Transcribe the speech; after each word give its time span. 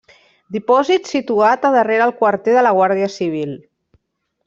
Dipòsit 0.55 1.09
situat 1.11 1.69
a 1.69 1.71
darrere 1.77 2.07
el 2.07 2.17
quarter 2.23 2.59
de 2.59 2.65
la 2.71 2.75
Guàrdia 2.79 3.15
civil. 3.21 3.57